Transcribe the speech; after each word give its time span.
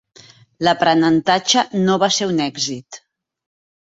L'aprenentatge 0.67 1.65
no 1.83 1.99
va 2.05 2.09
ser 2.17 2.31
un 2.31 2.43
èxit. 2.47 3.01